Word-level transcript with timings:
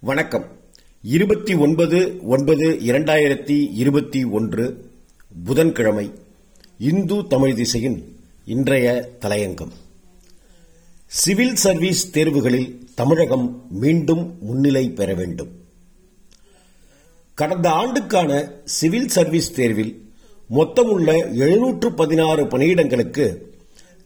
வணக்கம். 0.00 0.44
இருபத்தி 1.02 1.54
ஒன்பது 1.54 2.20
ஒன்பது 2.22 2.70
இரண்டாயிரத்தி 2.70 3.68
இருபத்தி 3.72 4.24
ஒன்று 4.24 4.90
புதன்கிழமை 5.44 6.10
இந்து 6.78 7.26
தமிழ் 7.28 7.54
திசையின் 7.54 8.16
இன்றைய 8.44 9.10
தலையங்கம். 9.20 9.70
சிவில் 11.06 11.54
சர்வீஸ் 11.54 12.10
தேர்வுகளில் 12.10 12.78
தமிழகம் 12.94 13.66
மீண்டும் 13.70 14.38
முன்னிலை 14.40 14.90
பெற 14.90 15.14
வேண்டும். 15.14 15.48
கடந்த 17.34 17.70
ஆண்டுக்கான 17.70 18.50
சிவில் 18.64 19.08
சர்வீஸ் 19.08 19.54
தேர்வில் 19.54 20.10
மொத்தமுள்ள 20.50 21.34
எழுநூற்று 21.34 21.92
பதினாறு 21.92 22.44
பணியிடங்களுக்கு 22.44 23.38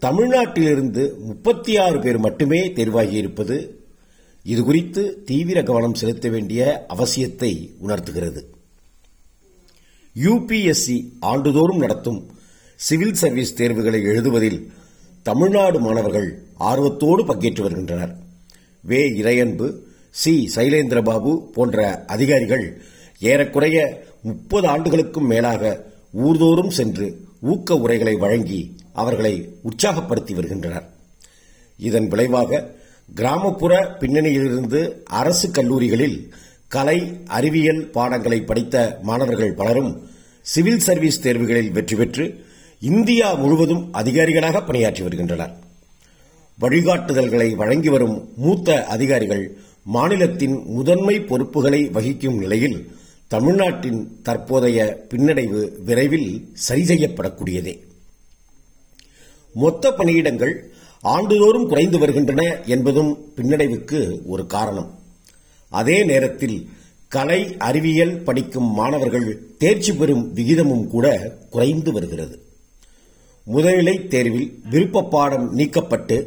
தமிழ்நாட்டிலிருந்து 0.00 1.18
முப்பத்தி 1.18 1.76
ஆறு 1.76 2.00
பேர் 2.00 2.18
மட்டுமே 2.18 2.68
தேர்வாகியிருப்பது 2.68 3.77
இதுகுறித்து 4.48 5.22
தீவிர 5.24 5.62
கவனம் 5.62 5.94
செலுத்த 5.94 6.28
வேண்டிய 6.28 6.86
அவசியத்தை 6.88 7.70
உணர்த்துகிறது. 7.78 8.54
யுபிஎஸ்சி 10.22 11.12
ஆண்டுதோறும் 11.20 11.78
நடத்தும் 11.78 12.30
சிவில் 12.76 13.14
சர்வீஸ் 13.14 13.54
தேர்வுகளை 13.54 14.02
எழுதுவதில் 14.02 14.72
தமிழ்நாடு 15.22 15.80
மாணவர்கள் 15.80 16.42
ஆர்வத்தோடு 16.54 17.24
பங்கேற்று 17.24 17.62
வருகின்றனர். 17.62 18.16
வே. 18.82 19.08
இறையன்பு 19.08 19.72
சி. 20.10 20.50
சைலேந்திரபாபு 20.54 21.36
போன்ற 21.36 22.04
அதிகாரிகள் 22.06 22.82
ஏறக்குறைய 23.20 24.04
முப்பது 24.22 24.68
ஆண்டுகளுக்கும் 24.68 25.26
மேலாக 25.26 25.84
ஊர்தோறும் 26.18 26.68
சென்று 26.68 27.20
ஊக்க 27.40 27.74
உரைகளை 27.74 28.14
வழங்கி 28.14 28.76
அவர்களை 28.92 29.48
உற்சாகப்படுத்தி 29.64 30.34
வருகின்றனர். 30.34 30.90
இதன் 31.76 32.08
விளைவாக 32.08 32.76
கிராமப்புற 33.14 33.96
பின்னணியிலிருந்து 34.00 35.02
அரசு 35.04 35.50
கல்லூரிகளில் 35.50 36.32
கலை 36.68 36.98
அறிவியல் 37.26 37.90
பாடங்களை 37.90 38.40
படித்த 38.40 38.98
மாணவர்கள் 39.02 39.54
பலரும் 39.54 40.08
சிவில் 40.42 40.80
சர்வீஸ் 40.80 41.22
தேர்வுகளில் 41.22 41.70
வெற்றி 41.70 41.96
பெற்று 41.96 42.44
இந்தியா 42.80 43.34
முழுவதும் 43.34 43.94
அதிகாரிகளாக 43.94 44.66
பணியாற்றி 44.66 45.02
வருகின்றனர். 45.02 45.54
வழிகாட்டுதல்களை 46.58 47.54
வழங்கி 47.54 47.88
வரும் 47.88 48.32
மூத்த 48.36 48.84
அதிகாரிகள் 48.84 49.56
மாநிலத்தின் 49.84 50.64
முதன்மை 50.66 51.20
பொறுப்புகளை 51.20 51.90
வகிக்கும் 51.90 52.38
நிலையில் 52.38 52.90
தமிழ்நாட்டின் 53.28 54.20
தற்போதைய 54.22 55.06
பின்னடைவு 55.10 55.82
விரைவில் 55.84 56.50
சரி 56.52 56.84
செய்யப்படக்கூடியதே. 56.84 57.74
மொத்த 59.54 59.90
பணியிடங்கள் 59.90 60.70
ஆண்டுதோறும் 61.00 61.68
குறைந்து 61.68 61.98
வருகின்றன 61.98 62.60
என்பதும் 62.64 63.32
பின்னடைவுக்கு 63.36 64.20
ஒரு 64.26 64.46
காரணம். 64.46 64.98
அதே 65.68 66.04
நேரத்தில் 66.04 66.68
கலை 67.08 67.56
அறிவியல் 67.58 68.22
படிக்கும் 68.22 68.72
மாணவர்கள் 68.72 69.42
தேர்ச்சி 69.58 69.92
பெறும் 69.92 70.34
விகிதமும் 70.34 70.86
கூட 70.86 71.36
குறைந்து 71.50 71.92
வருகிறது. 71.92 72.42
முதல்நிலை 73.46 74.06
தேர்வில் 74.06 74.60
விருப்ப 74.70 75.02
பாடம் 75.02 75.58
நீக்கப்பட்டு 75.58 76.26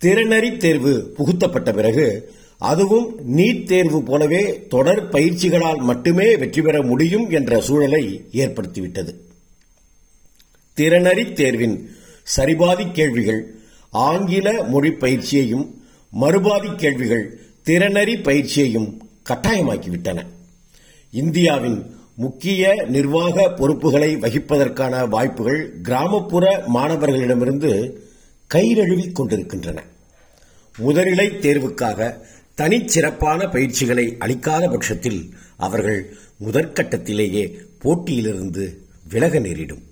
திறனறி 0.00 0.56
தேர்வு 0.56 1.12
புகுத்தப்பட்ட 1.16 1.72
பிறகு 1.72 2.32
அதுவும் 2.58 3.36
நீட் 3.36 3.64
தேர்வு 3.64 4.02
போலவே 4.02 4.66
தொடர் 4.68 5.08
பயிற்சிகளால் 5.08 5.78
மட்டுமே 5.78 6.36
வெற்றி 6.36 6.62
பெற 6.62 6.82
முடியும் 6.82 7.30
என்ற 7.30 7.60
சூழலை 7.60 8.24
ஏற்படுத்திவிட்டது. 8.32 9.14
திறனறி 10.76 11.32
தேர்வின் 11.32 11.90
சரிபாதி 12.36 12.92
கேள்விகள் 12.92 13.59
ஆங்கில 13.90 14.62
மொழி 14.62 14.90
பயிற்சியையும் 14.90 15.82
மறுபாதி 16.10 16.74
கேள்விகள் 16.74 17.40
திறனறி 17.64 18.22
பயிற்சியையும் 18.22 19.02
கட்டாயமாக்கிவிட்டன. 19.28 20.26
இந்தியாவின் 21.10 21.94
முக்கிய 22.16 22.84
நிர்வாக 22.88 23.48
பொறுப்புகளை 23.48 24.16
வகிப்பதற்கான 24.16 25.08
வாய்ப்புகள் 25.08 25.80
கிராமப்புற 25.82 26.64
மாணவர்களிடமிருந்து 26.74 27.92
கைரழுவிக் 28.46 29.14
கொண்டிருக்கின்றன. 29.14 29.82
முதலிலை 30.78 31.26
தேர்வுக்காக 31.26 32.14
தனிச்சிறப்பான 32.56 33.52
பயிற்சிகளை 33.52 34.16
அளிக்காத 34.18 34.68
பட்சத்தில் 34.68 35.34
அவர்கள் 35.56 36.16
முதற்கட்டத்திலேயே 36.44 37.54
போட்டியிலிருந்து 37.78 38.86
விலக 39.08 39.38
நேரிடும். 39.38 39.82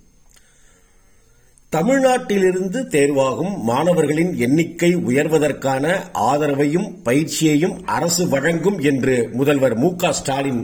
தமிழ்நாட்டிலிருந்து 1.71 2.79
தேர்வாகும் 2.89 3.63
மாணவர்களின் 3.63 4.37
எண்ணிக்கை 4.37 4.97
உயர்வதற்கான 4.97 5.85
ஆதரவையும் 6.13 7.03
பயிற்சியையும் 7.03 7.85
அரசு 7.85 8.29
வழங்கும் 8.29 8.79
என்று 8.79 9.29
முதல்வர் 9.33 9.77
மு 9.77 9.91
ஸ்டாலின் 10.11 10.63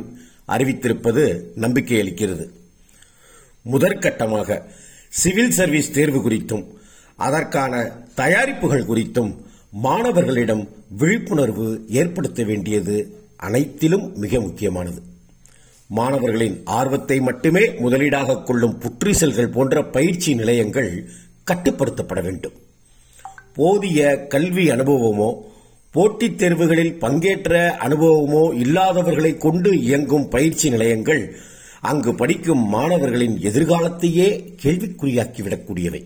அறிவித்திருப்பது 0.48 1.40
நம்பிக்கை 1.54 1.98
அளிக்கிறது 2.02 2.46
முதற்கட்டமாக 3.64 4.58
சிவில் 5.08 5.50
சர்வீஸ் 5.50 5.90
தேர்வு 5.90 6.30
குறித்தும் 6.30 6.64
அதற்கான 7.16 7.92
தயாரிப்புகள் 8.16 8.88
குறித்தும் 8.88 9.30
மாணவர்களிடம் 9.70 10.68
விழிப்புணர்வு 10.98 11.84
ஏற்படுத்த 11.88 12.44
வேண்டியது 12.44 12.96
அனைத்திலும் 13.36 14.16
மிக 14.16 14.40
முக்கியமானது. 14.40 15.00
மாணவர்களின் 15.90 16.62
ஆர்வத்தை 16.64 17.20
மட்டுமே 17.20 17.64
முதலீடாக 17.68 18.42
கொள்ளும் 18.42 18.78
புற்றீசல்கள் 18.80 19.52
போன்ற 19.52 19.84
பயிற்சி 19.84 20.34
நிலையங்கள் 20.34 21.08
கட்டுப்படுத்தப்பட 21.50 22.22
வேண்டும். 22.22 22.52
போதிய 23.54 24.26
கல்வி 24.26 24.70
அனுபவமோ 24.70 25.28
போட்டித் 25.90 26.38
தேர்வுகளில் 26.38 26.98
பங்கேற்ற 26.98 27.76
அனுபவமோ 27.80 28.44
இல்லாதவர்களை 28.54 29.36
கொண்டு 29.36 29.80
இயங்கும் 29.80 30.28
பயிற்சி 30.28 30.70
நிலையங்கள் 30.70 31.36
அங்கு 31.80 32.14
படிக்கும் 32.14 32.68
மாணவர்களின் 32.68 33.36
எதிர்காலத்தையே 33.38 34.28
கேள்விக்குறியாக்கிவிடக்கூடியவை. 34.62 36.02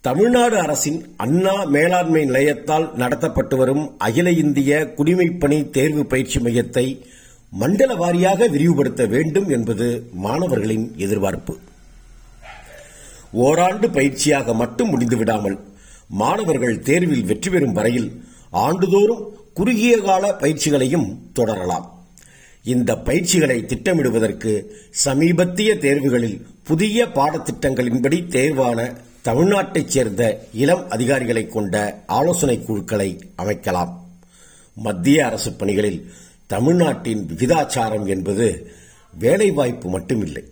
தமிழ்நாடு 0.00 0.58
அரசின் 0.58 1.14
அண்ணா 1.16 1.64
மேலாண்மை 1.64 2.24
நிலையத்தால் 2.24 2.88
நடத்தப்பட்டு 2.96 3.56
வரும் 3.56 3.98
அகில 3.98 4.30
இந்திய 4.30 4.94
குடிமைப்பணி 4.96 5.70
தேர்வு 5.70 6.06
பயிற்சி 6.06 6.40
மையத்தை 6.40 7.04
மண்டல 7.60 7.90
வாரியாக 7.94 8.48
விரிவுபடுத்த 8.54 9.02
வேண்டும் 9.14 9.48
என்பது 9.48 9.86
மாணவர்களின் 10.24 10.86
எதிர்பார்ப்பு. 11.04 11.54
ஓராண்டு 13.44 13.86
பயிற்சியாக 13.88 14.54
மட்டும் 14.54 14.90
முடிந்துவிடாமல் 14.92 15.56
மாணவர்கள் 16.22 16.82
தேர்வில் 16.88 17.24
வெற்றி 17.24 17.50
பெறும் 17.50 17.76
வரையில் 17.78 18.08
ஆண்டுதோறும் 18.50 19.22
குறுகிய 19.54 19.94
கால 19.98 20.24
பயிற்சிகளையும் 20.40 21.08
தொடரலாம். 21.32 21.86
இந்த 22.64 22.90
பயிற்சிகளை 23.08 23.58
திட்டமிடுவதற்கு 23.62 24.52
சமீபத்திய 25.04 25.72
தேர்வுகளில் 25.86 26.38
புதிய 26.64 27.06
பாடத்திட்டங்களின்படி 27.18 28.18
தேர்வான 28.36 28.78
தமிழ்நாட்டைச் 29.24 29.92
சேர்ந்த 29.94 30.22
இளம் 30.62 30.84
அதிகாரிகளை 30.90 31.44
கொண்ட 31.48 31.74
ஆலோசனை 32.06 32.56
குழுக்களை 32.62 33.10
அமைக்கலாம். 33.42 33.92
மத்திய 34.86 35.18
அரசு 35.26 35.52
பணிகளில் 35.52 36.00
தமிழ்நாட்டின் 36.46 37.26
விகிதாச்சாரம் 37.26 38.06
என்பது 38.06 38.70
வேலைவாய்ப்பு 39.18 39.98
மட்டுமில்லை. 39.98 40.44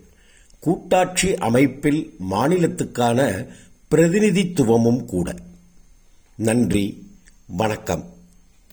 கூட்டாட்சி 0.60 1.34
அமைப்பில் 1.34 2.15
மாநிலத்துக்கான 2.31 3.47
பிரதிநிதித்துவமும் 3.88 5.06
கூட. 5.06 5.34
நன்றி 6.37 7.10
வணக்கம். 7.47 8.14